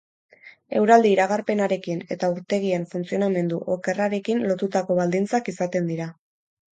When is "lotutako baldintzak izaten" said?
4.53-5.93